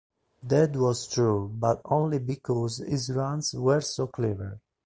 That 0.41 0.75
was 0.75 1.07
true 1.07 1.47
but 1.59 1.79
only 1.85 2.17
because 2.17 2.77
his 2.77 3.11
runs 3.11 3.53
were 3.53 3.81
so 3.81 4.07
clever. 4.07 4.59